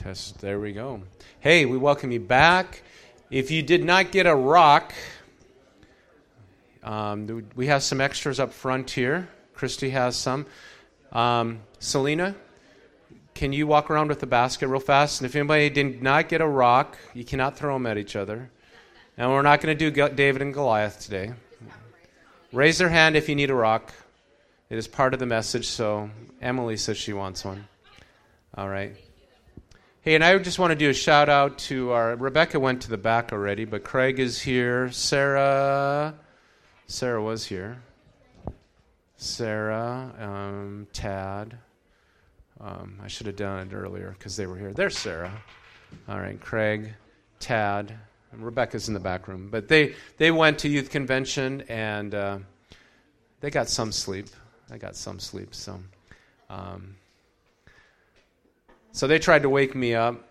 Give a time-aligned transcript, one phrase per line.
[0.00, 0.40] Test.
[0.40, 1.02] There we go.
[1.40, 2.82] Hey, we welcome you back.
[3.30, 4.94] If you did not get a rock,
[6.82, 9.28] um, we have some extras up front here.
[9.52, 10.46] Christy has some.
[11.12, 12.34] Um, Selena,
[13.34, 15.20] can you walk around with the basket real fast?
[15.20, 18.50] And if anybody did not get a rock, you cannot throw them at each other.
[19.18, 21.34] And we're not going to do David and Goliath today.
[22.54, 23.92] Raise their hand if you need a rock.
[24.70, 26.08] It is part of the message, so
[26.40, 27.68] Emily says she wants one.
[28.56, 28.96] All right.
[30.02, 32.88] Hey, and I just want to do a shout out to our Rebecca went to
[32.88, 34.90] the back already, but Craig is here.
[34.90, 36.14] Sarah,
[36.86, 37.82] Sarah was here.
[39.18, 41.58] Sarah, um, Tad.
[42.62, 44.72] Um, I should have done it earlier because they were here.
[44.72, 45.42] There's Sarah.
[46.08, 46.94] All right, Craig,
[47.38, 47.94] Tad,
[48.32, 49.50] and Rebecca's in the back room.
[49.50, 52.38] But they they went to youth convention and uh,
[53.40, 54.28] they got some sleep.
[54.70, 55.54] I got some sleep.
[55.54, 55.78] So.
[56.48, 56.96] Um,
[59.00, 60.22] so they tried to wake me up.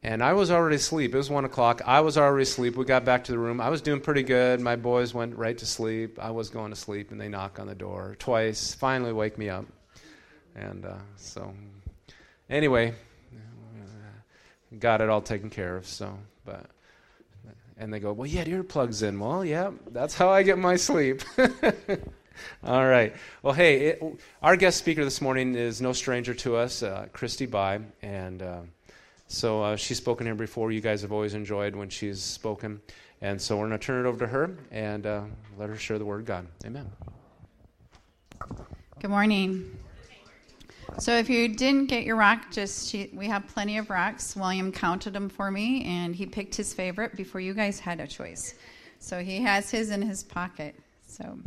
[0.00, 1.12] And I was already asleep.
[1.12, 1.82] It was one o'clock.
[1.84, 2.76] I was already asleep.
[2.76, 3.60] We got back to the room.
[3.60, 4.60] I was doing pretty good.
[4.60, 6.20] My boys went right to sleep.
[6.20, 8.74] I was going to sleep, and they knock on the door twice.
[8.74, 9.64] Finally, wake me up.
[10.54, 11.52] And uh, so,
[12.48, 12.94] anyway,
[14.78, 15.84] got it all taken care of.
[15.84, 16.66] So, but
[17.76, 19.18] and they go, well, you had earplugs in.
[19.18, 21.24] Well, yeah, that's how I get my sleep.
[22.64, 23.14] All right.
[23.42, 24.02] Well, hey, it,
[24.42, 28.60] our guest speaker this morning is no stranger to us, uh, Christy Bai, and uh,
[29.28, 30.72] so uh, she's spoken here before.
[30.72, 32.80] You guys have always enjoyed when she's spoken,
[33.20, 35.22] and so we're going to turn it over to her and uh,
[35.58, 36.46] let her share the word of God.
[36.64, 36.90] Amen.
[39.00, 39.78] Good morning.
[40.98, 44.36] So, if you didn't get your rock, just she, we have plenty of rocks.
[44.36, 48.06] William counted them for me, and he picked his favorite before you guys had a
[48.06, 48.54] choice.
[48.98, 50.74] So he has his in his pocket.
[51.06, 51.38] So.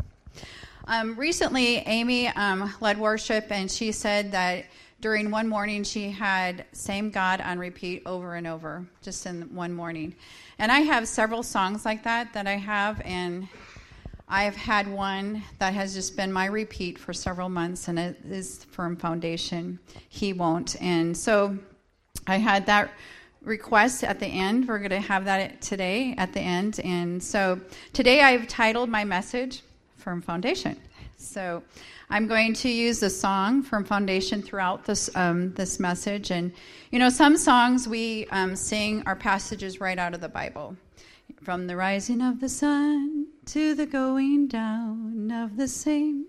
[0.91, 4.65] Um, recently, Amy um, led worship, and she said that
[5.01, 9.71] during one morning she had "Same God" on repeat over and over, just in one
[9.71, 10.15] morning.
[10.57, 13.47] And I have several songs like that that I have, and
[14.27, 18.63] I've had one that has just been my repeat for several months, and it is
[18.71, 19.77] Firm Foundation.
[20.09, 21.55] He won't, and so
[22.25, 22.89] I had that
[23.43, 24.67] request at the end.
[24.67, 27.61] We're going to have that today at the end, and so
[27.93, 29.61] today I've titled my message
[30.09, 30.75] Firm Foundation.
[31.17, 31.61] So
[32.09, 36.31] I'm going to use the song Firm Foundation throughout this um, this message.
[36.31, 36.51] And
[36.89, 40.75] you know, some songs we um, sing are passages right out of the Bible,
[41.43, 46.25] from the rising of the sun to the going down of the same.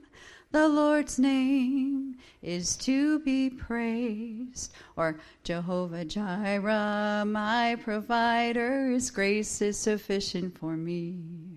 [0.53, 4.75] The Lord's name is to be praised.
[4.97, 11.50] Or Jehovah Jireh, my provider's grace is sufficient for me.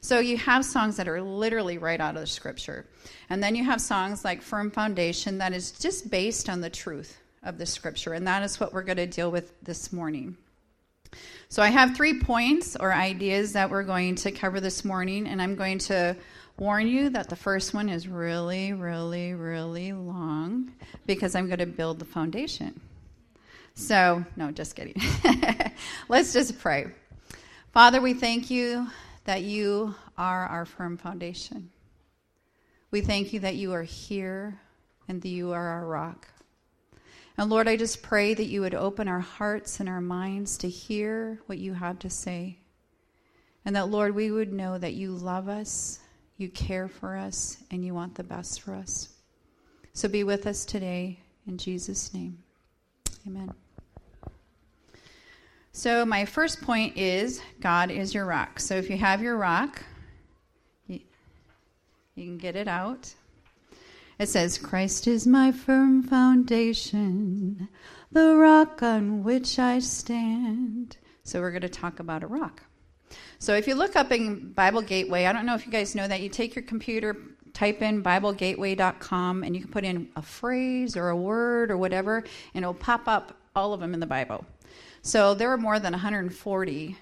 [0.00, 2.86] So you have songs that are literally right out of the scripture.
[3.28, 7.18] And then you have songs like Firm Foundation that is just based on the truth
[7.42, 8.14] of the scripture.
[8.14, 10.36] And that is what we're going to deal with this morning.
[11.48, 15.26] So I have three points or ideas that we're going to cover this morning.
[15.26, 16.16] And I'm going to
[16.56, 20.72] warn you that the first one is really, really, really long
[21.06, 22.80] because I'm going to build the foundation.
[23.74, 25.00] So, no, just kidding.
[26.08, 26.88] Let's just pray.
[27.72, 28.86] Father, we thank you
[29.30, 31.70] that you are our firm foundation.
[32.90, 34.60] We thank you that you are here
[35.06, 36.26] and that you are our rock.
[37.38, 40.68] And Lord, I just pray that you would open our hearts and our minds to
[40.68, 42.58] hear what you have to say.
[43.64, 46.00] And that, Lord, we would know that you love us,
[46.36, 49.10] you care for us, and you want the best for us.
[49.92, 52.42] So be with us today in Jesus' name.
[53.28, 53.54] Amen.
[55.80, 58.60] So, my first point is God is your rock.
[58.60, 59.82] So, if you have your rock,
[60.86, 61.00] you,
[62.14, 63.14] can get it out.
[64.18, 67.66] It says, Christ is my firm foundation,
[68.12, 70.98] the rock on which I stand.
[71.22, 72.62] So, we're going to talk about a rock.
[73.38, 76.06] So, if you look up in Bible Gateway, I don't know if you guys know
[76.06, 77.16] that, you take your computer,
[77.54, 82.22] type in BibleGateway.com, and you can put in a phrase or a word or whatever,
[82.52, 84.44] and it'll pop up all of them in the Bible.
[85.02, 86.96] So there are more than 140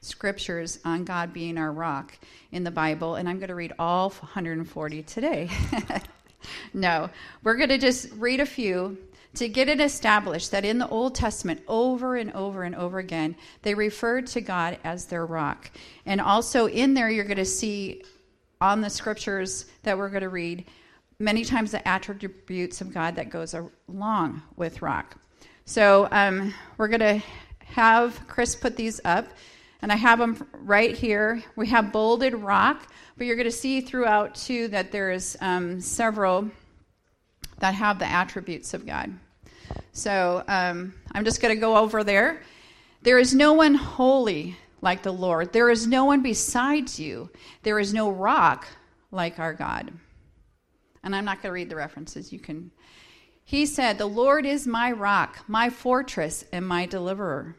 [0.00, 2.18] scriptures on God being our rock
[2.50, 5.48] in the Bible, and I'm going to read all 140 today.
[6.74, 7.08] no,
[7.44, 8.98] we're going to just read a few
[9.34, 13.36] to get it established that in the Old Testament, over and over and over again,
[13.62, 15.70] they referred to God as their rock.
[16.04, 18.02] And also in there, you're going to see
[18.60, 20.64] on the scriptures that we're going to read
[21.18, 23.54] many times the attributes of God that goes
[23.88, 25.16] along with rock.
[25.68, 27.22] So um, we're going to
[27.64, 29.26] have Chris put these up,
[29.82, 31.42] and I have them right here.
[31.56, 36.48] We have bolded rock, but you're going to see throughout too that there's um, several
[37.58, 39.12] that have the attributes of God.
[39.90, 42.42] So um, I'm just going to go over there.
[43.02, 45.52] There is no one holy like the Lord.
[45.52, 47.28] There is no one besides you.
[47.64, 48.68] There is no rock
[49.10, 49.92] like our God.
[51.02, 52.32] And I'm not going to read the references.
[52.32, 52.70] You can.
[53.48, 57.54] He said, The Lord is my rock, my fortress, and my deliverer.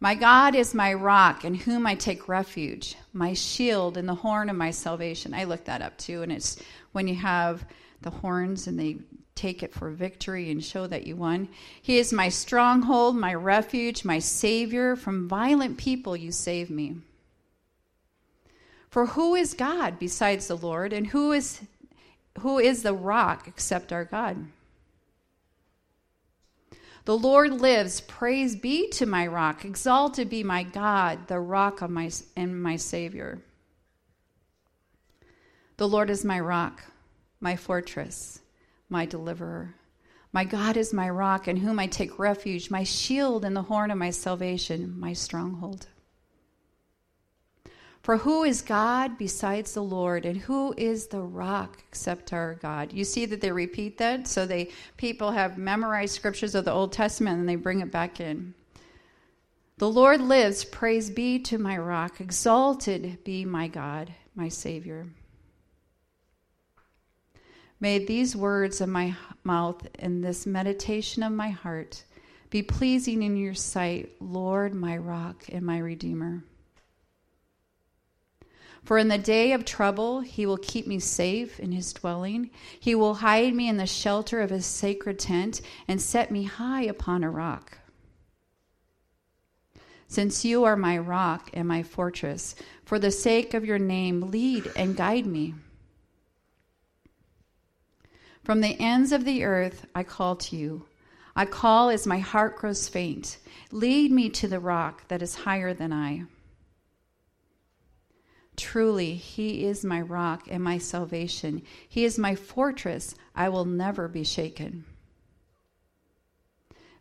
[0.00, 4.48] My God is my rock in whom I take refuge, my shield and the horn
[4.48, 5.34] of my salvation.
[5.34, 6.56] I looked that up too, and it's
[6.92, 7.66] when you have
[8.00, 8.96] the horns and they
[9.34, 11.46] take it for victory and show that you won.
[11.82, 14.96] He is my stronghold, my refuge, my savior.
[14.96, 16.96] From violent people you save me.
[18.88, 21.60] For who is God besides the Lord, and who is
[22.38, 24.46] who is the rock except our God?
[27.04, 28.00] The Lord lives.
[28.02, 29.64] Praise be to my rock.
[29.64, 33.42] Exalted be my God, the rock of my and my Savior.
[35.76, 36.84] The Lord is my rock,
[37.40, 38.40] my fortress,
[38.88, 39.74] my deliverer.
[40.32, 43.90] My God is my rock in whom I take refuge, my shield and the horn
[43.90, 45.88] of my salvation, my stronghold.
[48.02, 52.92] For who is God besides the Lord, and who is the rock except our God?
[52.94, 56.92] You see that they repeat that, so they people have memorized scriptures of the Old
[56.92, 58.54] Testament and they bring it back in.
[59.76, 65.06] The Lord lives, praise be to my rock, exalted be my God, my Savior.
[67.80, 72.04] May these words of my mouth and this meditation of my heart
[72.50, 76.44] be pleasing in your sight, Lord, my rock and my redeemer.
[78.90, 82.50] For in the day of trouble, he will keep me safe in his dwelling.
[82.80, 86.82] He will hide me in the shelter of his sacred tent and set me high
[86.82, 87.78] upon a rock.
[90.08, 94.72] Since you are my rock and my fortress, for the sake of your name, lead
[94.74, 95.54] and guide me.
[98.42, 100.86] From the ends of the earth, I call to you.
[101.36, 103.38] I call as my heart grows faint.
[103.70, 106.24] Lead me to the rock that is higher than I.
[108.60, 111.62] Truly, He is my rock and my salvation.
[111.88, 113.14] He is my fortress.
[113.34, 114.84] I will never be shaken.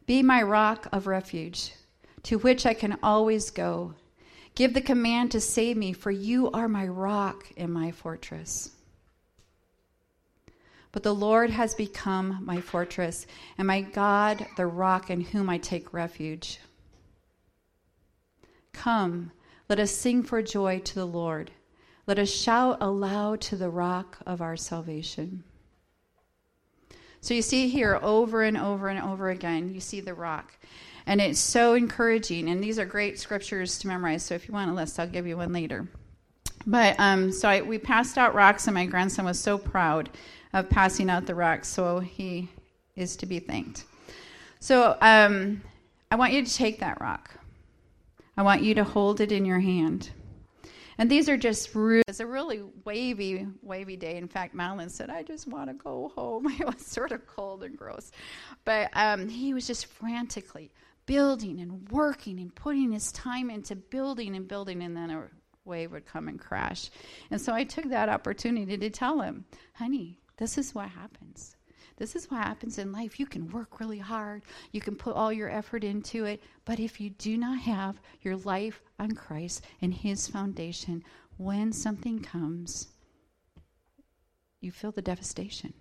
[0.06, 1.74] Be my rock of refuge,
[2.24, 3.94] to which I can always go.
[4.56, 8.72] Give the command to save me, for you are my rock and my fortress.
[10.94, 13.28] But the Lord has become my fortress,
[13.58, 16.62] and my God, the rock in whom I take refuge.
[18.72, 19.34] Come,
[19.69, 21.51] let us sing for joy to the Lord.
[22.07, 25.44] Let us shout aloud to the rock of our salvation.
[27.21, 30.54] So you see here over and over and over again, you see the rock.
[31.06, 32.50] And it's so encouraging.
[32.50, 34.24] And these are great scriptures to memorize.
[34.24, 35.88] So if you want a list, I'll give you one later.
[36.66, 40.10] But um, so I, we passed out rocks, and my grandson was so proud
[40.54, 41.68] of passing out the rocks.
[41.68, 42.50] So he
[42.95, 43.86] is to be thanked.
[44.60, 45.62] So um,
[46.12, 47.39] I want you to take that rock.
[48.40, 50.12] I want you to hold it in your hand.
[50.98, 54.16] And these are just really, it's a really wavy, wavy day.
[54.16, 56.48] In fact, Madeline said, I just want to go home.
[56.58, 58.14] It was sort of cold and gross.
[58.64, 60.72] But um, he was just frantically
[61.06, 65.28] building and working and putting his time into building and building, and then a
[65.66, 66.92] wave would come and crash.
[67.32, 69.44] And so I took that opportunity to tell him,
[69.74, 71.58] honey, this is what happens.
[72.00, 73.20] This is what happens in life.
[73.20, 74.42] You can work really hard,
[74.72, 78.38] you can put all your effort into it, but if you do not have your
[78.38, 81.04] life on Christ and His foundation,
[81.38, 82.88] when something comes,
[84.62, 85.74] you feel the devastation.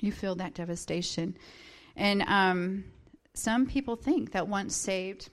[0.00, 1.36] You feel that devastation.
[1.94, 2.84] And um,
[3.34, 5.30] some people think that once saved,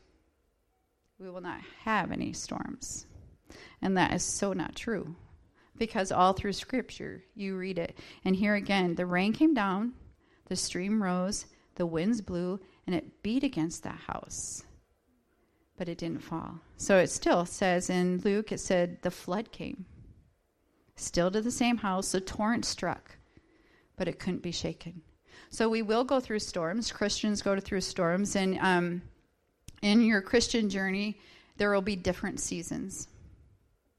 [1.17, 3.07] we will not have any storms.
[3.81, 5.15] And that is so not true
[5.79, 7.97] because all through Scripture you read it.
[8.25, 9.93] And here again, the rain came down,
[10.45, 11.45] the stream rose,
[11.75, 14.63] the winds blew, and it beat against that house.
[15.77, 16.59] But it didn't fall.
[16.77, 19.85] So it still says in Luke, it said the flood came.
[20.95, 23.15] Still to the same house, the torrent struck,
[23.95, 25.01] but it couldn't be shaken.
[25.49, 26.91] So we will go through storms.
[26.91, 28.35] Christians go through storms.
[28.35, 29.01] And um,
[29.81, 31.19] in your Christian journey,
[31.57, 33.07] there will be different seasons.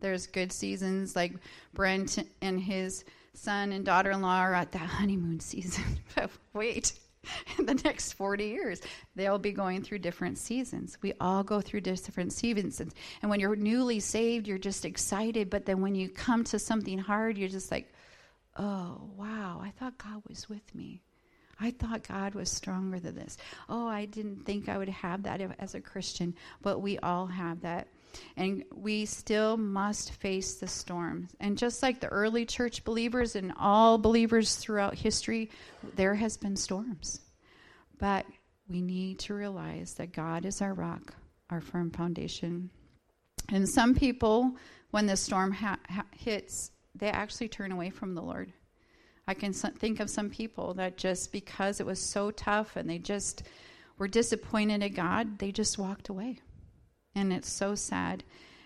[0.01, 1.35] There's good seasons like
[1.75, 3.05] Brent and his
[3.35, 5.85] son and daughter in law are at that honeymoon season.
[6.15, 6.93] but wait,
[7.59, 8.81] in the next 40 years,
[9.15, 10.99] they'll be going through different seasons.
[11.03, 12.81] We all go through different seasons.
[12.81, 15.51] And when you're newly saved, you're just excited.
[15.51, 17.93] But then when you come to something hard, you're just like,
[18.57, 21.03] oh, wow, I thought God was with me.
[21.61, 23.37] I thought God was stronger than this.
[23.69, 27.61] Oh, I didn't think I would have that as a Christian, but we all have
[27.61, 27.89] that.
[28.37, 31.31] And we still must face the storms.
[31.41, 35.51] And just like the early church believers and all believers throughout history,
[35.97, 37.21] there has been storms.
[37.99, 38.27] But
[38.69, 41.15] we need to realize that God is our rock,
[41.51, 42.71] our firm foundation.
[43.49, 44.57] And some people,
[44.91, 48.53] when the storm ha- ha- hits, they actually turn away from the Lord.
[49.27, 52.99] I can think of some people that just because it was so tough and they
[52.99, 53.45] just
[53.99, 56.41] were disappointed at God, they just walked away.
[57.15, 58.25] And it's so sad.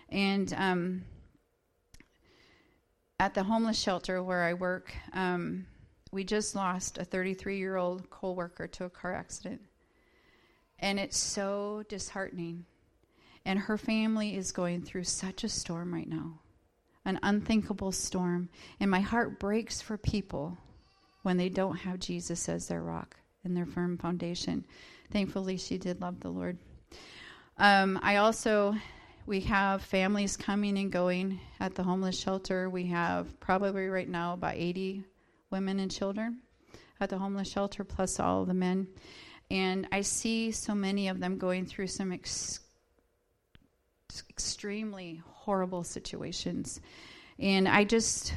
[0.09, 1.05] And um,
[3.19, 5.67] at the homeless shelter where I work, um,
[6.13, 9.61] we just lost a 33 year old co worker to a car accident.
[10.79, 12.67] And it's so disheartening.
[13.47, 16.41] And her family is going through such a storm right now
[17.05, 18.49] an unthinkable storm.
[18.81, 20.57] And my heart breaks for people
[21.23, 24.65] when they don't have Jesus as their rock and their firm foundation.
[25.11, 26.59] Thankfully, she did love the Lord.
[27.57, 28.75] Um, I also,
[29.27, 32.69] we have families coming and going at the homeless shelter.
[32.69, 35.05] We have probably right now about 80
[35.51, 36.41] women and children
[37.01, 38.89] at the homeless shelter, plus all the men.
[39.51, 42.61] And I see so many of them going through some ex-
[44.29, 46.81] extremely horrible situations.
[47.39, 48.35] And I just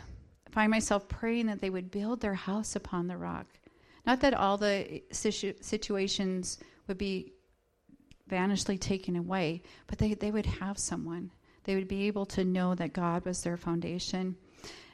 [0.52, 3.48] find myself praying that they would build their house upon the rock.
[4.06, 7.34] Not that all the situ- situations would be
[8.30, 11.32] vanishingly taken away, but they, they would have someone.
[11.64, 14.36] They would be able to know that God was their foundation.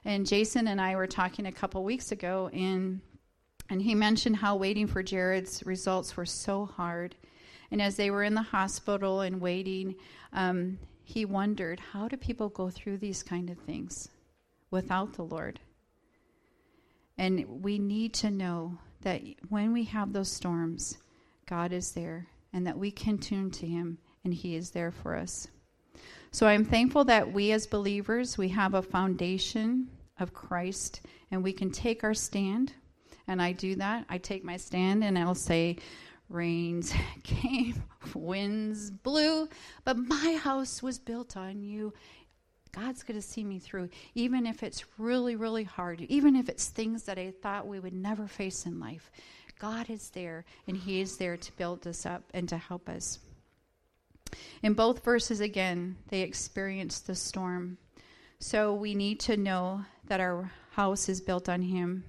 [0.06, 3.00] And Jason and I were talking a couple weeks ago, and
[3.70, 7.16] and he mentioned how waiting for Jared's results were so hard.
[7.72, 9.96] And as they were in the hospital and waiting,
[10.34, 14.10] um, he wondered how do people go through these kind of things
[14.70, 15.60] without the Lord?
[17.18, 20.98] And we need to know that when we have those storms,
[21.46, 25.16] God is there and that we can tune to him and he is there for
[25.16, 25.48] us.
[26.32, 31.54] So I'm thankful that we as believers, we have a foundation of Christ and we
[31.54, 32.74] can take our stand.
[33.28, 34.06] And I do that.
[34.10, 35.78] I take my stand and I'll say,
[36.30, 36.94] rains
[37.24, 37.84] came,
[38.14, 39.48] winds blew,
[39.86, 41.94] but my house was built on you.
[42.72, 46.68] God's going to see me through, even if it's really, really hard, even if it's
[46.68, 49.12] things that I thought we would never face in life.
[49.64, 53.20] God is there, and He is there to build us up and to help us.
[54.62, 57.78] In both verses, again, they experienced the storm.
[58.40, 62.04] So we need to know that our house is built on Him.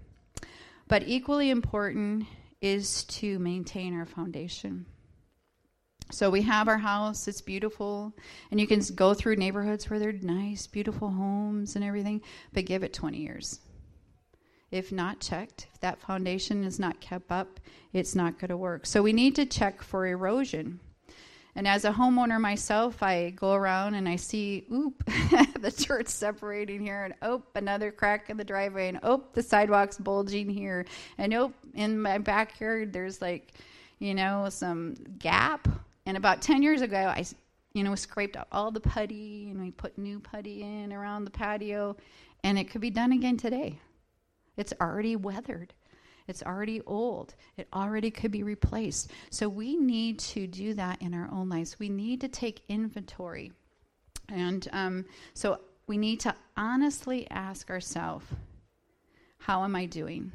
[0.88, 2.26] But equally important
[2.60, 4.86] is to maintain our foundation.
[6.10, 8.14] So we have our house, it's beautiful,
[8.50, 12.20] and you can go through neighborhoods where they're nice, beautiful homes and everything,
[12.52, 13.60] but give it 20 years.
[14.74, 17.60] If not checked, if that foundation is not kept up,
[17.92, 18.86] it's not going to work.
[18.86, 20.80] So we need to check for erosion.
[21.54, 25.04] And as a homeowner myself, I go around and I see, oop,
[25.60, 29.96] the church separating here, and oop, another crack in the driveway, and oop, the sidewalk's
[29.96, 30.86] bulging here,
[31.18, 33.52] and oop, in my backyard, there's like,
[34.00, 35.68] you know, some gap.
[36.04, 37.24] And about 10 years ago, I,
[37.74, 41.30] you know, scraped out all the putty and we put new putty in around the
[41.30, 41.96] patio,
[42.42, 43.78] and it could be done again today.
[44.56, 45.74] It's already weathered.
[46.26, 47.34] It's already old.
[47.56, 49.10] It already could be replaced.
[49.30, 51.78] So we need to do that in our own lives.
[51.78, 53.52] We need to take inventory.
[54.28, 58.24] And um, so we need to honestly ask ourselves,
[59.38, 60.32] how am I doing?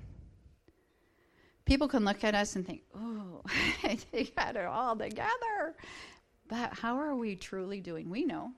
[1.65, 3.41] People can look at us and think, oh,
[4.11, 5.75] they got it all together.
[6.47, 8.09] But how are we truly doing?
[8.09, 8.51] We know.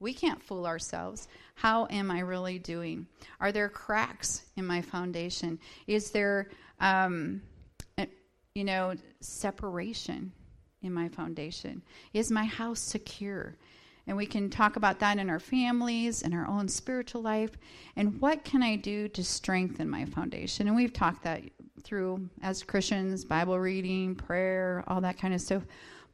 [0.00, 1.28] We can't fool ourselves.
[1.54, 3.06] How am I really doing?
[3.40, 5.58] Are there cracks in my foundation?
[5.86, 6.50] Is there
[6.80, 7.40] um,
[8.56, 10.32] you know, separation
[10.80, 11.82] in my foundation?
[12.14, 13.54] Is my house secure?
[14.06, 17.50] And we can talk about that in our families, in our own spiritual life.
[17.96, 20.68] And what can I do to strengthen my foundation?
[20.68, 21.42] And we've talked that
[21.82, 25.64] through as Christians, Bible reading, prayer, all that kind of stuff.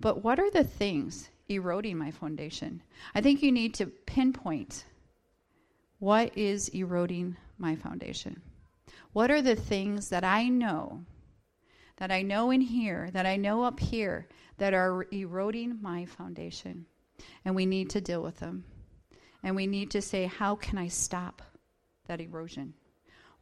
[0.00, 2.82] But what are the things eroding my foundation?
[3.14, 4.84] I think you need to pinpoint
[5.98, 8.42] what is eroding my foundation.
[9.12, 11.04] What are the things that I know,
[11.98, 14.26] that I know in here, that I know up here,
[14.58, 16.86] that are eroding my foundation?
[17.44, 18.64] And we need to deal with them.
[19.42, 21.42] And we need to say, how can I stop
[22.06, 22.74] that erosion?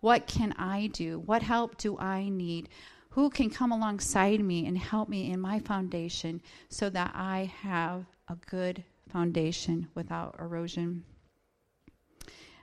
[0.00, 1.18] What can I do?
[1.20, 2.68] What help do I need?
[3.10, 8.04] Who can come alongside me and help me in my foundation so that I have
[8.28, 11.04] a good foundation without erosion?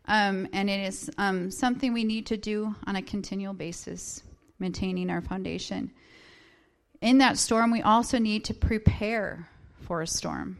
[0.06, 4.24] Um, and it is um, something we need to do on a continual basis,
[4.58, 5.92] maintaining our foundation.
[7.02, 9.50] In that storm, we also need to prepare
[9.82, 10.58] for a storm.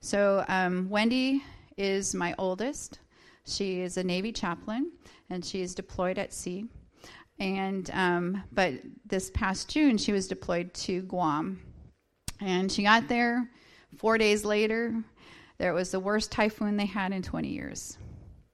[0.00, 1.42] So, um, Wendy
[1.78, 2.98] is my oldest.
[3.46, 4.92] She is a Navy chaplain,
[5.30, 6.66] and she is deployed at sea.
[7.38, 8.74] And um, but
[9.06, 11.60] this past June, she was deployed to Guam,
[12.40, 13.50] and she got there.
[13.98, 14.94] Four days later,
[15.58, 17.98] there was the worst typhoon they had in 20 years.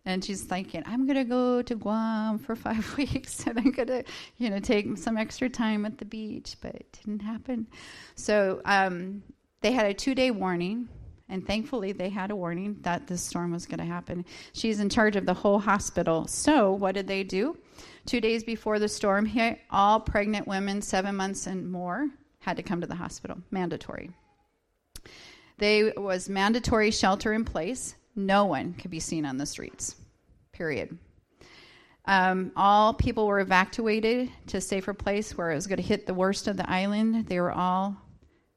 [0.07, 4.05] And she's thinking, I'm to go to Guam for five weeks and I'm to,
[4.39, 7.67] you know, take some extra time at the beach, but it didn't happen.
[8.15, 9.23] So um,
[9.61, 10.89] they had a two day warning.
[11.31, 14.27] And thankfully, they had a warning that this storm was going to happen.
[14.53, 16.27] She's in charge of the whole hospital.
[16.27, 17.57] So, what did they do?
[18.05, 22.09] Two days before the storm hit, all pregnant women, seven months and more,
[22.41, 24.11] had to come to the hospital, mandatory.
[25.59, 27.95] There was mandatory shelter in place.
[28.17, 29.95] No one could be seen on the streets,
[30.53, 30.99] period.
[32.07, 36.07] Um, all people were evacuated to a safer place where it was going to hit
[36.07, 37.27] the worst of the island.
[37.27, 37.97] They were all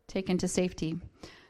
[0.08, 0.98] taken to safety.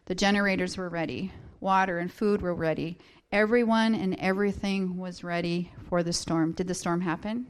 [0.06, 2.98] The generators were ready, water and food were ready.
[3.32, 6.52] Everyone and everything was ready for the storm.
[6.52, 7.48] Did the storm happen?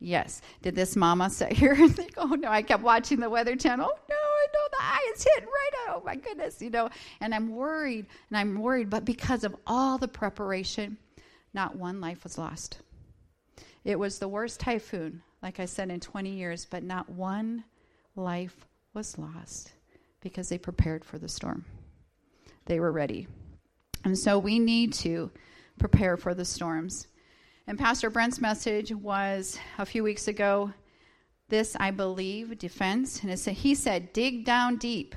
[0.00, 0.42] Yes.
[0.62, 3.86] Did this mama sit here and think, oh no, I kept watching the Weather Channel?
[3.86, 6.00] No, I know the eye is hitting right out.
[6.00, 6.90] Oh my goodness, you know.
[7.20, 10.96] And I'm worried, and I'm worried, but because of all the preparation,
[11.54, 12.78] not one life was lost.
[13.84, 17.64] It was the worst typhoon, like I said, in 20 years, but not one
[18.16, 19.72] life was lost
[20.20, 21.64] because they prepared for the storm.
[22.66, 23.26] They were ready.
[24.04, 25.30] And so we need to
[25.78, 27.06] prepare for the storms.
[27.66, 30.72] And Pastor Brent's message was a few weeks ago
[31.48, 33.22] this, I believe, defense.
[33.22, 35.14] And he said, dig down deep,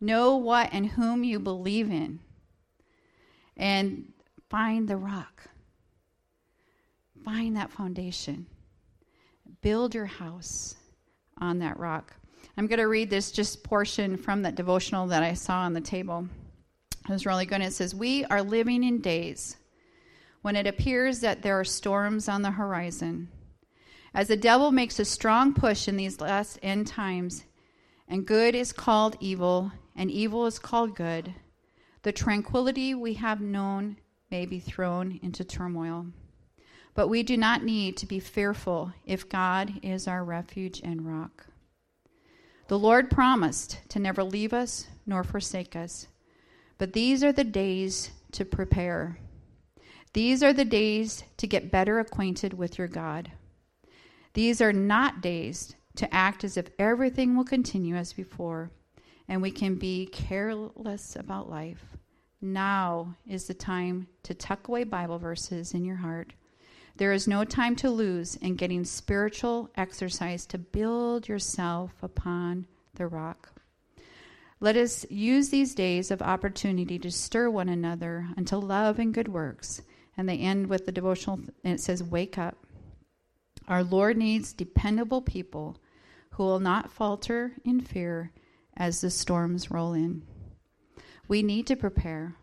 [0.00, 2.20] know what and whom you believe in,
[3.56, 4.12] and
[4.50, 5.44] find the rock.
[7.24, 8.46] Find that foundation.
[9.62, 10.74] Build your house
[11.38, 12.12] on that rock.
[12.56, 15.80] I'm going to read this just portion from that devotional that I saw on the
[15.80, 16.28] table.
[17.06, 17.60] It was really good.
[17.60, 19.56] It says, We are living in days
[20.42, 23.28] when it appears that there are storms on the horizon.
[24.14, 27.44] As the devil makes a strong push in these last end times,
[28.08, 31.34] and good is called evil, and evil is called good,
[32.02, 33.96] the tranquility we have known
[34.30, 36.06] may be thrown into turmoil.
[36.94, 41.46] But we do not need to be fearful if God is our refuge and rock.
[42.68, 46.06] The Lord promised to never leave us nor forsake us.
[46.78, 49.18] But these are the days to prepare.
[50.12, 53.30] These are the days to get better acquainted with your God.
[54.34, 58.70] These are not days to act as if everything will continue as before
[59.28, 61.84] and we can be careless about life.
[62.40, 66.34] Now is the time to tuck away Bible verses in your heart.
[66.96, 73.06] There is no time to lose in getting spiritual exercise to build yourself upon the
[73.06, 73.53] rock.
[74.64, 79.28] Let us use these days of opportunity to stir one another unto love and good
[79.28, 79.82] works.
[80.16, 82.56] And they end with the devotional, and it says, Wake up.
[83.68, 85.76] Our Lord needs dependable people
[86.30, 88.32] who will not falter in fear
[88.74, 90.22] as the storms roll in.
[91.28, 92.34] We need to prepare.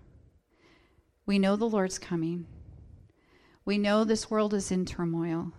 [1.26, 2.46] We know the Lord's coming.
[3.66, 5.54] We know this world is in turmoil.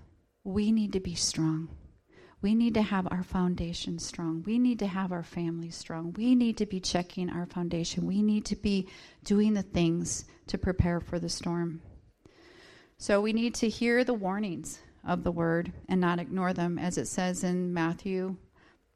[0.45, 1.71] We need to be strong.
[2.43, 4.43] We need to have our foundation strong.
[4.45, 6.13] We need to have our family strong.
[6.15, 8.05] We need to be checking our foundation.
[8.05, 8.89] We need to be
[9.23, 11.81] doing the things to prepare for the storm.
[12.99, 16.81] So we need to hear the warnings of the word and not ignore them.
[16.81, 18.35] As it says in Matthew,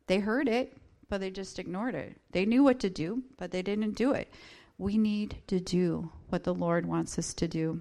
[0.08, 0.76] they heard it,
[1.08, 2.16] but they just ignored it.
[2.32, 4.28] They knew what to do, but they didn't do it.
[4.76, 7.80] We need to do what the Lord wants us to do.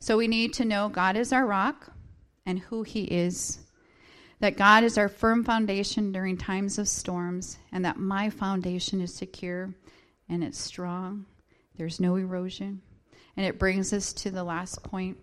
[0.00, 1.92] So we need to know God is our rock
[2.44, 3.60] and who He is
[4.40, 9.14] that God is our firm foundation during times of storms, and that my foundation is
[9.14, 9.74] secure
[10.28, 11.26] and it's strong.
[11.76, 12.82] There's no erosion.
[13.36, 15.18] And it brings us to the last point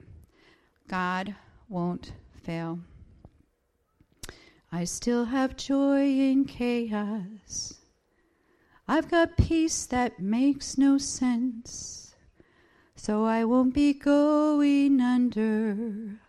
[0.88, 1.36] God
[1.70, 2.80] won't fail.
[4.72, 7.76] I still have joy in chaos.
[8.88, 12.16] I've got peace that makes no sense.
[12.96, 16.20] So I won't be going under.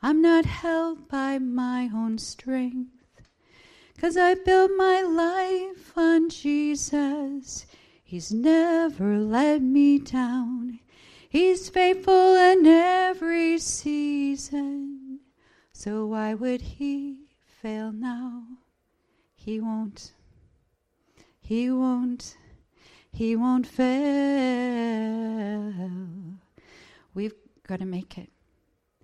[0.00, 2.90] I'm not held by my own strength.
[4.00, 7.66] Cause I built my life on Jesus.
[8.04, 10.78] He's never let me down.
[11.28, 15.18] He's faithful in every season.
[15.72, 18.44] So why would he fail now?
[19.34, 20.12] He won't.
[21.40, 22.36] He won't.
[23.10, 23.88] He won't fail.
[27.14, 27.34] We've
[27.66, 28.30] got to make it.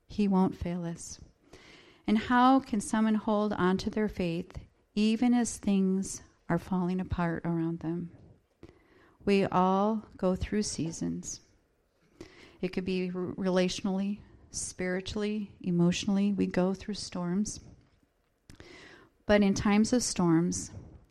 [0.06, 1.20] He won't fail us.
[2.06, 4.58] And how can someone hold on to their faith
[4.94, 8.10] even as things are falling apart around them?
[9.24, 11.40] We all go through seasons.
[12.60, 14.18] It could be relationally,
[14.50, 16.32] spiritually, emotionally.
[16.32, 17.60] We go through storms.
[19.26, 20.70] But in times of storms,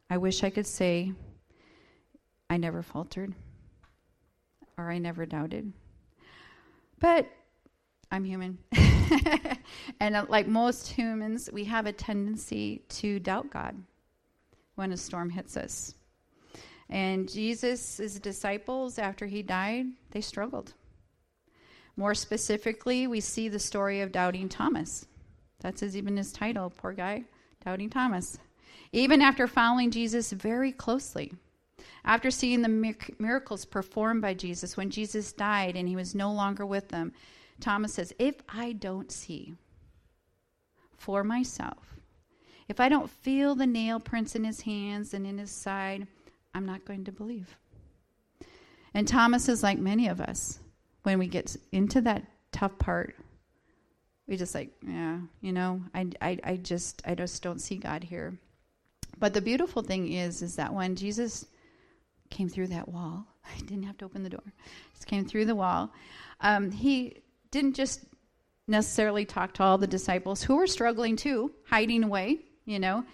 [0.09, 1.13] I wish I could say
[2.49, 3.33] I never faltered
[4.77, 5.73] or I never doubted.
[6.99, 7.27] But
[8.13, 8.59] I'm human.
[9.99, 13.75] and uh, like most humans, we have a tendency to doubt God
[14.75, 15.95] when a storm hits us.
[16.91, 20.75] And Jesus' disciples, after he died, they struggled.
[21.97, 25.07] More specifically, we see the story of doubting Thomas.
[25.61, 27.23] That's his, even his title, poor guy,
[27.65, 28.37] doubting Thomas.
[28.91, 31.33] Even after following Jesus very closely,
[32.05, 36.63] after seeing the miracles performed by Jesus when Jesus died and he was no longer
[36.63, 37.11] with them,
[37.59, 39.55] Thomas says, If I don't see
[40.97, 41.95] for myself,
[42.67, 46.07] if I don't feel the nail prints in his hands and in his side,
[46.53, 47.55] I'm not going to believe.
[48.93, 50.59] And Thomas is like many of us.
[51.03, 53.15] When we get into that tough part,
[54.27, 58.03] we just like, yeah, you know, I, I, I just, I just don't see God
[58.03, 58.37] here.
[59.19, 61.45] But the beautiful thing is, is that when Jesus
[62.29, 64.53] came through that wall, I didn't have to open the door,
[64.93, 65.91] just came through the wall.
[66.39, 67.22] Um, he
[67.53, 68.03] didn't just
[68.67, 73.05] necessarily talk to all the disciples who were struggling too, hiding away, you know.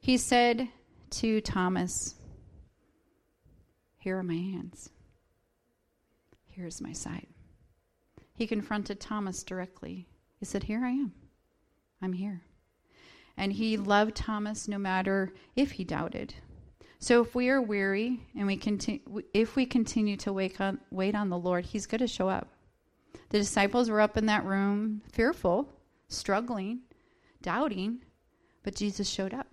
[0.00, 0.68] He said
[1.10, 2.14] to Thomas,
[3.98, 4.90] here are my hands.
[6.48, 7.26] Here's my side.
[8.34, 10.06] He confronted Thomas directly.
[10.38, 11.12] He said, Here I am.
[12.02, 12.42] I'm here.
[13.38, 16.34] And he loved Thomas no matter if he doubted.
[16.98, 21.14] So if we are weary and we continue, if we continue to wait on, wait
[21.14, 22.48] on the Lord, He's going to show up.
[23.30, 25.68] The disciples were up in that room, fearful,
[26.08, 26.80] struggling,
[27.42, 28.02] doubting,
[28.62, 29.46] but Jesus showed up.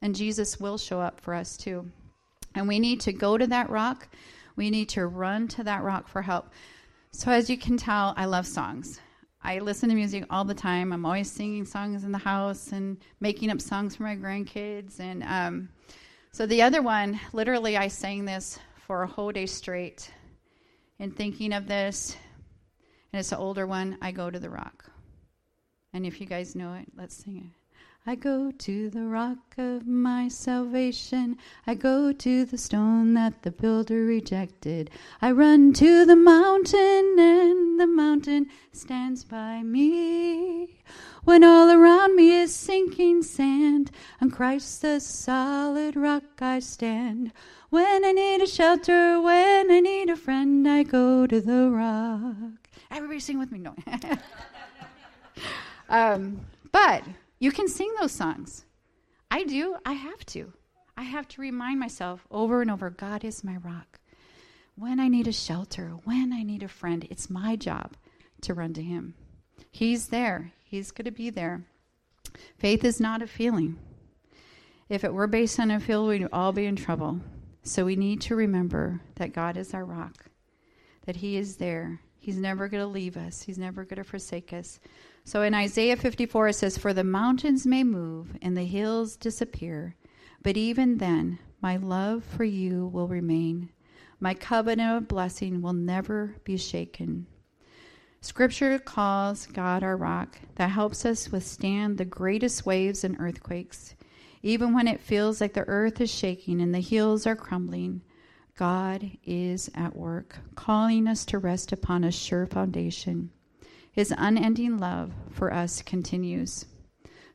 [0.00, 1.90] And Jesus will show up for us too.
[2.54, 4.08] And we need to go to that rock.
[4.56, 6.50] We need to run to that rock for help.
[7.12, 9.00] So, as you can tell, I love songs.
[9.42, 10.92] I listen to music all the time.
[10.92, 15.00] I'm always singing songs in the house and making up songs for my grandkids.
[15.00, 15.68] And um,
[16.32, 20.10] so, the other one, literally, I sang this for a whole day straight.
[20.98, 22.16] And thinking of this,
[23.12, 24.90] and it's an older one, I Go to the Rock.
[25.92, 27.61] And if you guys know it, let's sing it.
[28.04, 31.38] I go to the rock of my salvation.
[31.68, 34.90] I go to the stone that the builder rejected.
[35.20, 40.80] I run to the mountain, and the mountain stands by me.
[41.22, 47.32] When all around me is sinking sand, on Christ the solid rock I stand.
[47.70, 52.68] When I need a shelter, when I need a friend, I go to the rock.
[52.90, 53.60] Everybody sing with me.
[53.60, 53.76] No.
[55.88, 56.40] um,
[56.72, 57.04] but
[57.42, 58.66] you can sing those songs.
[59.28, 59.74] I do.
[59.84, 60.52] I have to.
[60.96, 63.98] I have to remind myself over and over God is my rock.
[64.76, 67.96] When I need a shelter, when I need a friend, it's my job
[68.42, 69.14] to run to Him.
[69.72, 71.64] He's there, He's going to be there.
[72.58, 73.76] Faith is not a feeling.
[74.88, 77.18] If it were based on a feeling, we'd all be in trouble.
[77.64, 80.26] So we need to remember that God is our rock,
[81.06, 81.98] that He is there.
[82.20, 84.78] He's never going to leave us, He's never going to forsake us.
[85.24, 89.94] So in Isaiah 54, it says, For the mountains may move and the hills disappear,
[90.42, 93.70] but even then, my love for you will remain.
[94.18, 97.26] My covenant of blessing will never be shaken.
[98.20, 103.94] Scripture calls God our rock that helps us withstand the greatest waves and earthquakes.
[104.42, 108.02] Even when it feels like the earth is shaking and the hills are crumbling,
[108.56, 113.30] God is at work, calling us to rest upon a sure foundation.
[113.92, 116.64] His unending love for us continues.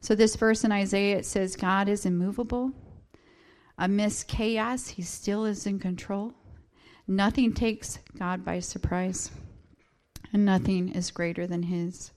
[0.02, 2.72] So, this verse in Isaiah, it says, God is immovable.
[3.78, 6.34] Amidst chaos, he still is in control.
[7.08, 9.32] Nothing takes God by surprise,
[10.34, 12.12] and nothing is greater than his.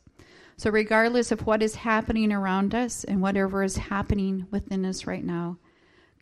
[0.57, 5.25] So, regardless of what is happening around us and whatever is happening within us right
[5.25, 5.59] now,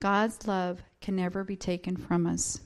[0.01, 2.61] God's love can never be taken from us.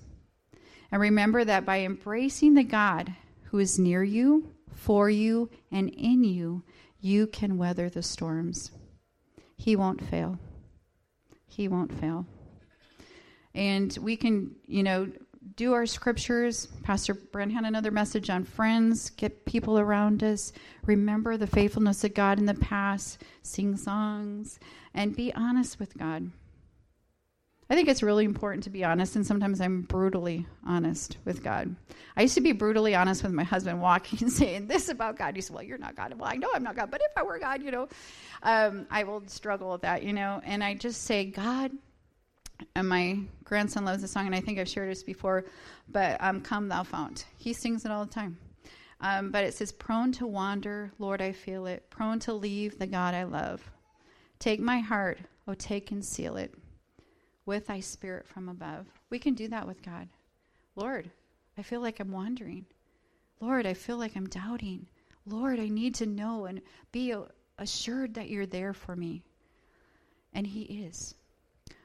[0.91, 6.25] And remember that by embracing the God who is near you, for you and in
[6.25, 6.63] you,
[7.01, 8.71] you can weather the storms.
[9.57, 10.39] He won't fail.
[11.47, 12.27] He won't fail.
[13.55, 15.11] And we can, you know,
[15.57, 16.67] do our scriptures.
[16.83, 20.53] Pastor Brent had another message on friends, get people around us,
[20.87, 24.59] remember the faithfulness of God in the past, sing songs,
[24.95, 26.31] and be honest with God.
[27.71, 31.75] I think it's really important to be honest, and sometimes I'm brutally honest with God.
[32.17, 35.37] I used to be brutally honest with my husband, walking and saying this about God.
[35.37, 37.23] He said, "Well, you're not God." Well, I know I'm not God, but if I
[37.23, 37.89] were God, you know,
[38.43, 40.41] um, I will struggle with that, you know.
[40.45, 41.73] And I just say, God,
[42.77, 45.47] And my grandson loves the song, and I think I've shared this before,
[45.89, 47.27] but um, Come Thou Fount.
[47.39, 48.39] He sings it all the time.
[49.01, 51.89] Um, but it says, Prone to wander, Lord, I feel it.
[51.91, 53.69] Prone to leave the God I love.
[54.39, 56.55] Take my heart, oh, take and seal it
[57.47, 58.87] with thy spirit from above.
[59.11, 60.09] We can do that with God.
[60.77, 61.11] Lord,
[61.59, 62.67] I feel like I'm wandering.
[63.41, 64.87] Lord, I feel like I'm doubting.
[65.27, 67.15] Lord, I need to know and be
[67.59, 69.23] assured that you're there for me.
[70.33, 71.15] And He is.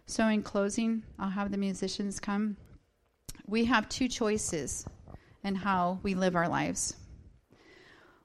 [0.06, 2.56] So, in closing, I'll have the musicians come.
[3.46, 4.86] We have two choices
[5.44, 6.96] in how we live our lives.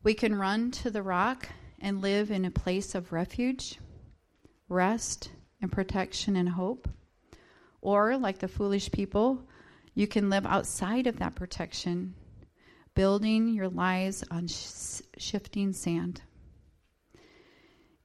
[0.03, 1.49] We can run to the rock
[1.81, 3.79] and live in a place of refuge,
[4.69, 6.89] rest, and protection and hope.
[7.83, 9.43] Or, like the foolish people,
[9.95, 12.15] you can live outside of that protection,
[12.95, 16.23] building your lives on sh- shifting sand.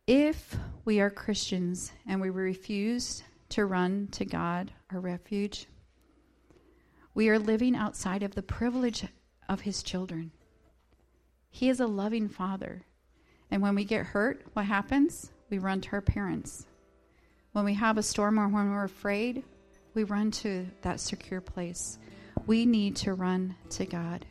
[0.08, 5.68] If we are Christians and we refuse to run to God, our refuge,
[7.14, 9.06] we are living outside of the privilege
[9.48, 10.32] of His children.
[11.50, 12.84] He is a loving Father.
[13.52, 15.32] And when we get hurt, what happens?
[15.50, 16.66] We run to our parents.
[17.54, 19.44] When we have a storm or when we're afraid,
[19.94, 21.98] we run to that secure place.
[22.46, 24.26] We need to run to God.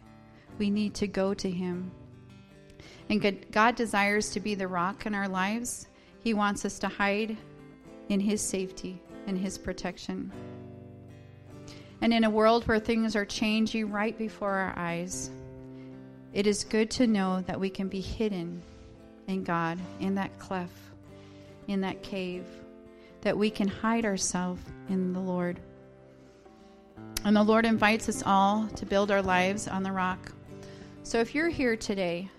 [0.58, 1.90] We need to go to Him.
[3.08, 5.88] And God desires to be the rock in our lives.
[6.20, 7.36] He wants us to hide
[8.08, 10.32] in His safety and His protection.
[12.00, 15.30] And in a world where things are changing right before our eyes,
[16.32, 18.62] it is good to know that we can be hidden
[19.26, 20.72] in God, in that cleft,
[21.66, 22.44] in that cave,
[23.26, 25.58] that we can hide ourselves in the Lord.
[27.24, 30.30] And the Lord invites us all to build our lives on the rock.
[31.02, 32.30] So if you're here today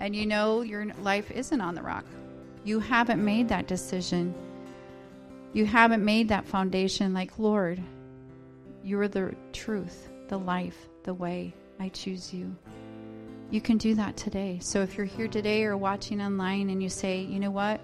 [0.00, 2.04] and you know your life isn't on the rock,
[2.64, 4.34] you haven't made that decision,
[5.52, 7.80] you haven't made that foundation like, Lord,
[8.82, 11.54] you are the truth, the life, the way.
[11.78, 12.56] I choose you.
[13.52, 14.58] You can do that today.
[14.60, 17.80] So if you're here today or watching online and you say, you know what?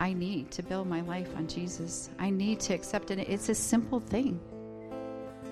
[0.00, 2.08] I need to build my life on Jesus.
[2.18, 3.18] I need to accept it.
[3.18, 4.40] It's a simple thing.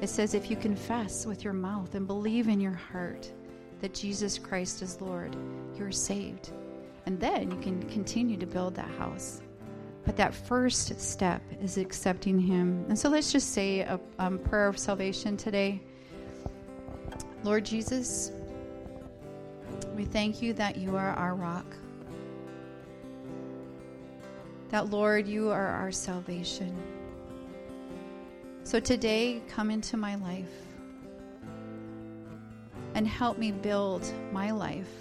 [0.00, 3.30] It says, if you confess with your mouth and believe in your heart
[3.82, 5.36] that Jesus Christ is Lord,
[5.76, 6.50] you're saved.
[7.04, 9.42] And then you can continue to build that house.
[10.06, 12.86] But that first step is accepting Him.
[12.88, 15.82] And so let's just say a um, prayer of salvation today.
[17.44, 18.32] Lord Jesus,
[19.94, 21.66] we thank you that you are our rock.
[24.70, 26.76] That, Lord, you are our salvation.
[28.64, 30.52] So today, come into my life
[32.94, 34.92] and help me build my life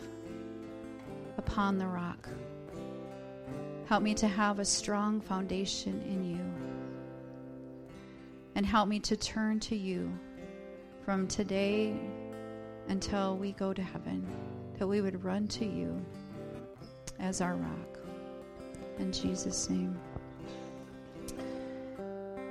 [1.38, 2.30] upon the rock.
[3.88, 6.40] Help me to have a strong foundation in you.
[8.56, 10.12] And help me to turn to you
[11.04, 11.96] from today
[12.88, 14.26] until we go to heaven,
[14.80, 16.04] that we would run to you
[17.20, 17.97] as our rock.
[19.00, 19.98] In Jesus' name.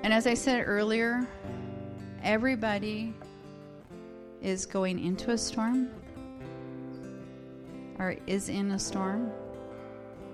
[0.03, 1.27] And as I said earlier,
[2.23, 3.13] everybody
[4.41, 5.91] is going into a storm
[7.99, 9.33] or is in a storm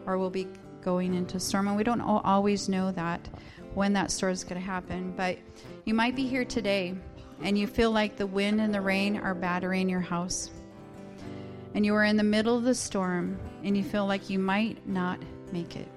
[0.07, 0.49] or will be
[0.83, 1.69] going into a storm.
[1.69, 3.29] And we don't always know that
[3.75, 5.15] when that storm is going to happen.
[5.17, 5.39] But
[5.85, 6.95] you might be here today
[7.43, 10.51] and you feel like the wind and the rain are battering your house.
[11.75, 14.87] And you are in the middle of the storm and you feel like you might
[14.87, 15.19] not
[15.53, 15.89] make it.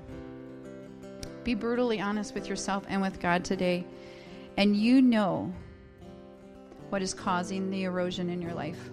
[1.45, 3.85] Be brutally honest with yourself and with God today.
[4.57, 5.53] And you know
[6.89, 8.89] what is causing the erosion in your life.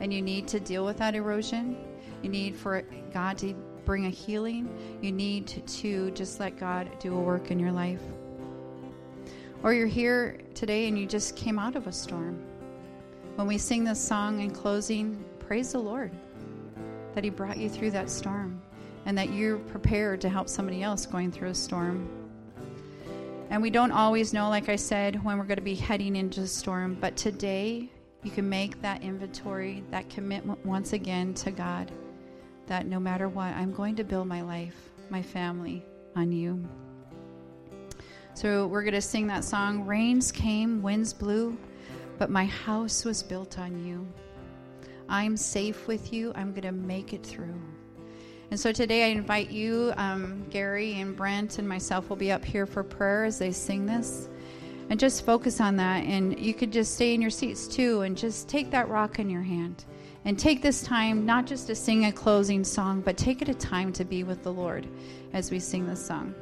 [0.00, 1.78] And you need to deal with that erosion.
[2.22, 2.82] You need for
[3.14, 3.54] God to
[3.86, 4.68] bring a healing,
[5.00, 8.02] you need to, just let God do a work in your life.
[9.62, 12.38] Or you're here today and you just came out of a storm.
[13.36, 16.12] When we sing this song in closing, praise the Lord
[17.14, 18.59] that He brought you through that storm
[19.06, 22.08] and that you're prepared to help somebody else going through a storm.
[23.50, 26.42] And we don't always know, like I said, when we're going to be heading into
[26.42, 27.90] a storm, but today
[28.22, 31.90] you can make that inventory, that commitment once again to God
[32.70, 34.76] that no matter what, I'm going to build my life,
[35.10, 35.84] my family
[36.14, 36.64] on you.
[38.34, 41.58] So we're going to sing that song Rains came, winds blew,
[42.16, 44.06] but my house was built on you.
[45.08, 46.32] I'm safe with you.
[46.36, 47.60] I'm going to make it through.
[48.50, 52.44] And so today I invite you, um, Gary and Brent and myself will be up
[52.44, 54.28] here for prayer as they sing this.
[54.88, 56.04] And just focus on that.
[56.04, 59.30] And you could just stay in your seats too and just take that rock in
[59.30, 59.84] your hand.
[60.24, 63.54] And take this time not just to sing a closing song, but take it a
[63.54, 64.86] time to be with the Lord
[65.32, 66.34] as we sing this song.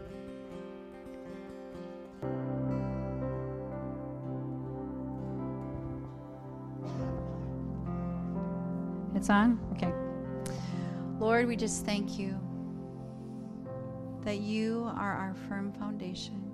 [9.14, 9.61] It's on?
[9.73, 9.97] Okay.
[11.18, 12.38] Lord, we just thank you
[14.22, 16.44] that you are our firm foundation.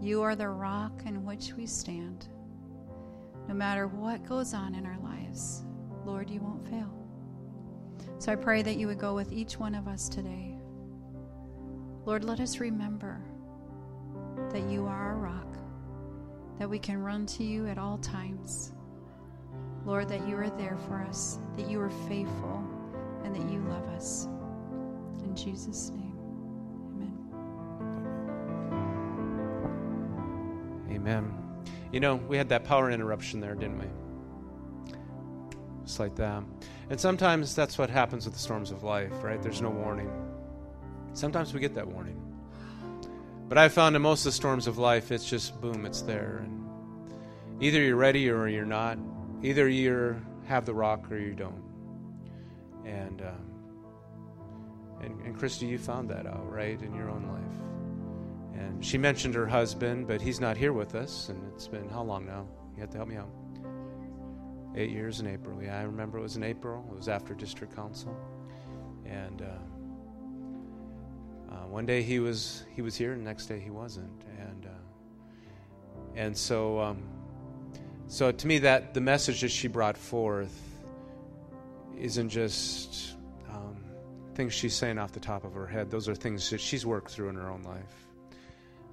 [0.00, 2.28] You are the rock in which we stand.
[3.48, 5.64] No matter what goes on in our lives,
[6.04, 6.94] Lord, you won't fail.
[8.18, 10.56] So I pray that you would go with each one of us today.
[12.04, 13.20] Lord, let us remember
[14.52, 15.58] that you are our rock,
[16.60, 18.70] that we can run to you at all times.
[19.84, 22.62] Lord, that you are there for us, that you are faithful,
[23.28, 24.26] and that you love us.
[25.22, 26.16] In Jesus' name,
[26.94, 27.18] amen.
[30.90, 31.34] Amen.
[31.92, 33.86] You know, we had that power interruption there, didn't we?
[35.84, 36.42] Just like that.
[36.88, 39.42] And sometimes that's what happens with the storms of life, right?
[39.42, 40.10] There's no warning.
[41.12, 42.20] Sometimes we get that warning.
[43.48, 46.44] But I found in most of the storms of life, it's just boom, it's there.
[46.44, 48.98] And either you're ready or you're not.
[49.42, 51.67] Either you have the rock or you don't.
[52.88, 53.50] And, um,
[55.02, 58.60] and, and Christy, you found that out, right, in your own life.
[58.60, 61.28] And she mentioned her husband, but he's not here with us.
[61.28, 62.46] And it's been how long now?
[62.74, 63.30] You have to help me out.
[64.74, 65.62] Eight years in April.
[65.62, 66.84] Yeah, I remember it was in April.
[66.90, 68.16] It was after district council.
[69.04, 69.42] And.
[69.42, 69.46] Uh,
[71.50, 74.66] uh, one day he was he was here, and the next day he wasn't, and
[74.66, 74.68] uh,
[76.14, 77.02] and so um,
[78.06, 80.77] so to me that the message that she brought forth
[81.98, 83.16] isn't just
[83.50, 83.76] um,
[84.34, 85.90] things she's saying off the top of her head.
[85.90, 88.06] Those are things that she's worked through in her own life,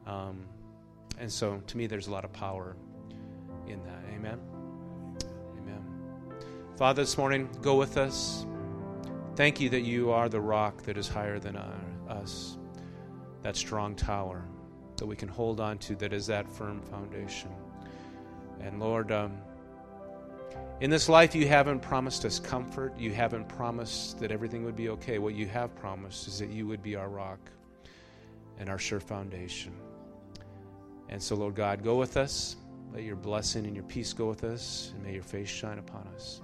[0.07, 0.45] um,
[1.19, 2.75] and so to me there's a lot of power
[3.67, 4.03] in that.
[4.13, 4.39] Amen.
[5.57, 5.85] Amen.
[6.77, 8.45] Father, this morning go with us.
[9.35, 11.71] Thank you that you are the rock that is higher than I
[12.09, 12.57] us
[13.41, 14.43] that strong tower
[14.97, 17.51] that we can hold on to that is that firm foundation.
[18.59, 19.37] And Lord, um,
[20.81, 22.97] in this life, you haven't promised us comfort.
[22.97, 25.19] You haven't promised that everything would be okay.
[25.19, 27.39] What you have promised is that you would be our rock
[28.59, 29.73] and our sure foundation.
[31.09, 32.57] And so, Lord God, go with us.
[32.93, 36.07] Let your blessing and your peace go with us, and may your face shine upon
[36.15, 36.41] us.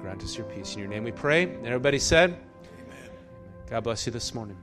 [0.00, 0.74] Grant us your peace.
[0.74, 1.44] In your name we pray.
[1.44, 3.10] And everybody said, Amen.
[3.68, 4.56] God bless you this morning.